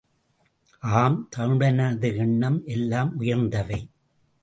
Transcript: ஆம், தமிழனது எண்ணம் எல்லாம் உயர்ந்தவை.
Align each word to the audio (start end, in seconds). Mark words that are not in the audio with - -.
ஆம், 0.83 1.27
தமிழனது 1.37 2.17
எண்ணம் 2.17 2.59
எல்லாம் 2.65 3.19
உயர்ந்தவை. 3.19 3.81